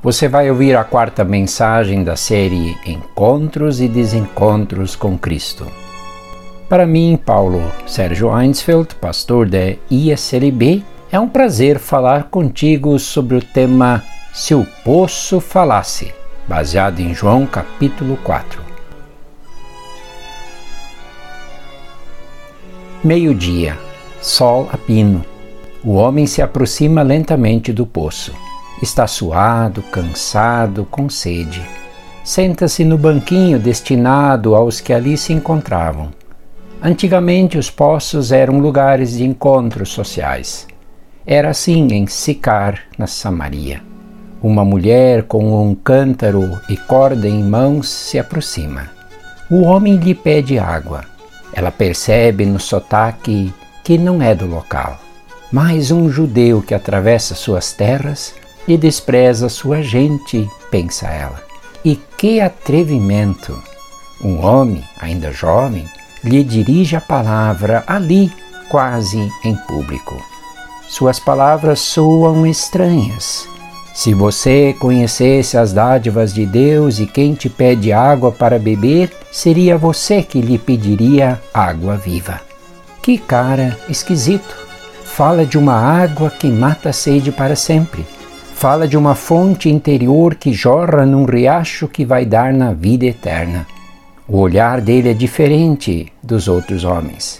[0.00, 5.66] Você vai ouvir a quarta mensagem da série Encontros e Desencontros com Cristo.
[6.68, 13.42] Para mim, Paulo Sérgio Einsfeld, pastor da ISLB, é um prazer falar contigo sobre o
[13.42, 16.14] tema Se o Poço Falasse,
[16.46, 18.62] baseado em João capítulo 4.
[23.02, 23.76] Meio-dia,
[24.20, 25.24] sol a pino.
[25.82, 28.32] O homem se aproxima lentamente do poço.
[28.80, 31.60] Está suado, cansado, com sede.
[32.22, 36.10] Senta-se no banquinho destinado aos que ali se encontravam.
[36.80, 40.64] Antigamente os poços eram lugares de encontros sociais.
[41.26, 43.82] Era assim em Sicar, na Samaria.
[44.40, 48.88] Uma mulher com um cântaro e corda em mãos se aproxima.
[49.50, 51.04] O homem lhe pede água.
[51.52, 55.00] Ela percebe no sotaque que não é do local.
[55.50, 58.34] Mais um judeu que atravessa suas terras
[58.68, 61.42] e despreza sua gente, pensa ela.
[61.82, 63.58] E que atrevimento!
[64.22, 65.86] Um homem, ainda jovem,
[66.22, 68.30] lhe dirige a palavra ali,
[68.68, 70.14] quase em público.
[70.86, 73.48] Suas palavras soam estranhas.
[73.94, 79.78] Se você conhecesse as dádivas de Deus e quem te pede água para beber, seria
[79.78, 82.40] você que lhe pediria água viva.
[83.02, 84.68] Que cara esquisito!
[85.04, 88.17] Fala de uma água que mata a sede para sempre
[88.58, 93.64] fala de uma fonte interior que jorra num riacho que vai dar na vida eterna.
[94.26, 97.38] O olhar dele é diferente dos outros homens.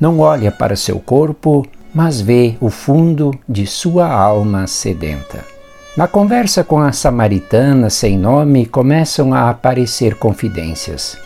[0.00, 5.44] Não olha para seu corpo, mas vê o fundo de sua alma sedenta.
[5.96, 11.16] Na conversa com a samaritana sem nome começam a aparecer confidências.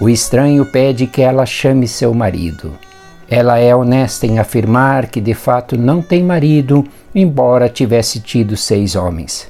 [0.00, 2.72] O estranho pede que ela chame seu marido.
[3.30, 6.84] Ela é honesta em afirmar que de fato não tem marido,
[7.14, 9.48] embora tivesse tido seis homens.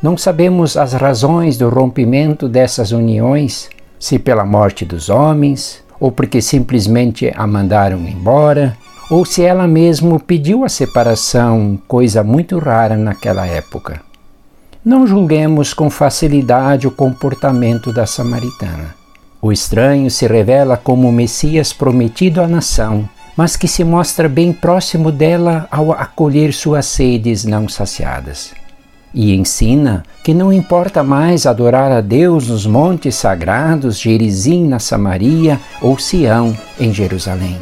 [0.00, 3.68] Não sabemos as razões do rompimento dessas uniões,
[3.98, 8.76] se pela morte dos homens, ou porque simplesmente a mandaram embora,
[9.10, 14.00] ou se ela mesma pediu a separação, coisa muito rara naquela época.
[14.84, 18.97] Não julguemos com facilidade o comportamento da samaritana.
[19.40, 24.52] O estranho se revela como o Messias prometido à nação, mas que se mostra bem
[24.52, 28.52] próximo dela ao acolher suas sedes não saciadas.
[29.14, 35.60] E ensina que não importa mais adorar a Deus nos montes sagrados, Gerizim na Samaria
[35.80, 37.58] ou Sião em Jerusalém.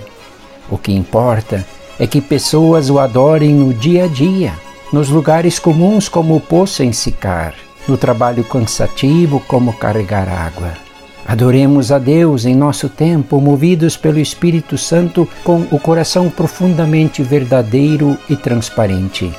[0.70, 1.64] O que importa
[1.98, 4.54] é que pessoas o adorem no dia a dia,
[4.90, 7.54] nos lugares comuns como o poço em Sicar,
[7.86, 10.85] no trabalho cansativo como carregar água
[11.26, 18.16] Adoremos a Deus em nosso tempo, movidos pelo Espírito Santo, com o coração profundamente verdadeiro
[18.30, 19.32] e transparente,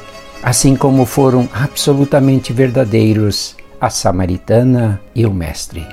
[0.44, 5.88] assim como foram absolutamente verdadeiros a samaritana e o Mestre.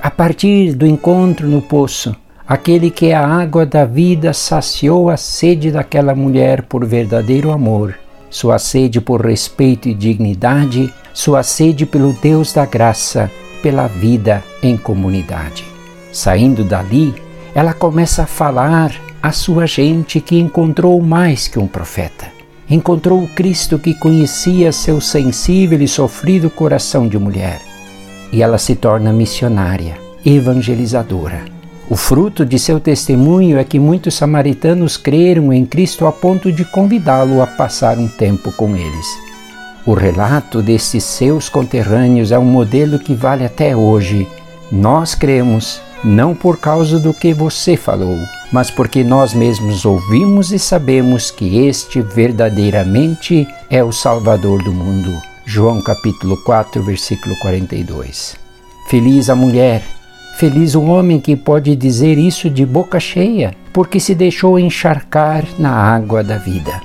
[0.00, 2.16] A partir do encontro no poço,
[2.48, 7.94] aquele que é a água da vida saciou a sede daquela mulher por verdadeiro amor,
[8.30, 13.30] sua sede por respeito e dignidade, sua sede pelo Deus da graça
[13.64, 15.64] pela vida em comunidade.
[16.12, 17.14] Saindo dali,
[17.54, 22.26] ela começa a falar à sua gente que encontrou mais que um profeta.
[22.68, 27.62] Encontrou o Cristo que conhecia seu sensível e sofrido coração de mulher.
[28.30, 31.46] E ela se torna missionária, evangelizadora.
[31.88, 36.66] O fruto de seu testemunho é que muitos samaritanos creram em Cristo a ponto de
[36.66, 39.33] convidá-lo a passar um tempo com eles.
[39.86, 44.26] O relato destes seus conterrâneos é um modelo que vale até hoje.
[44.72, 48.16] Nós cremos, não por causa do que você falou,
[48.50, 55.20] mas porque nós mesmos ouvimos e sabemos que este verdadeiramente é o Salvador do mundo.
[55.44, 58.36] João capítulo 4, versículo 42.
[58.88, 59.82] Feliz a mulher,
[60.38, 65.70] feliz o homem que pode dizer isso de boca cheia, porque se deixou encharcar na
[65.70, 66.80] água da vida.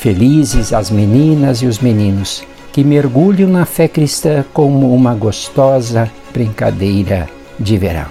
[0.00, 2.42] Felizes as meninas e os meninos
[2.72, 8.06] que mergulham na fé cristã como uma gostosa brincadeira de verão.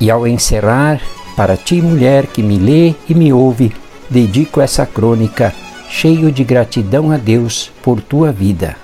[0.00, 0.98] E ao encerrar,
[1.36, 3.70] para ti, mulher que me lê e me ouve,
[4.08, 5.52] dedico essa crônica
[5.90, 8.74] cheio de gratidão a Deus por tua vida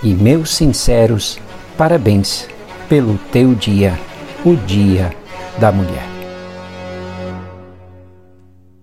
[0.00, 1.40] e meus sinceros
[1.76, 2.46] parabéns
[2.88, 3.98] pelo teu dia,
[4.44, 5.10] o Dia
[5.58, 6.11] da Mulher.